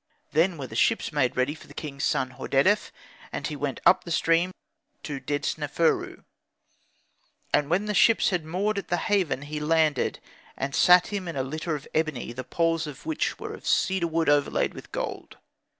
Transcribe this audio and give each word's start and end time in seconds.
Then 0.31 0.57
were 0.57 0.65
the 0.65 0.75
ships 0.75 1.11
made 1.13 1.37
ready 1.37 1.53
for 1.53 1.67
the 1.67 1.75
king's 1.75 2.05
son 2.05 2.31
Hordedef, 2.31 2.91
and 3.31 3.45
he 3.45 3.55
went 3.55 3.79
up 3.85 4.03
the 4.03 4.09
stream 4.09 4.49
to 5.03 5.19
Dedsneferu. 5.19 6.23
And 7.53 7.69
when 7.69 7.85
the 7.85 7.93
ships 7.93 8.31
had 8.31 8.43
moored 8.43 8.79
at 8.79 8.87
the 8.87 8.97
haven, 8.97 9.43
he 9.43 9.59
landed, 9.59 10.17
and 10.57 10.73
sat 10.73 11.13
him 11.13 11.27
in 11.27 11.35
a 11.35 11.43
litter 11.43 11.75
of 11.75 11.87
ebony, 11.93 12.33
the 12.33 12.43
poles 12.43 12.87
of 12.87 13.05
which 13.05 13.37
were 13.37 13.53
of 13.53 13.67
cedar 13.67 14.07
wood 14.07 14.27
overlayed 14.27 14.73
with 14.73 14.91
gold. 14.91 15.37